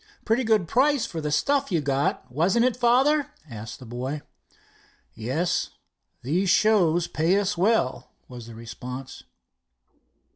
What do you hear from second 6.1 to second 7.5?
these shows pay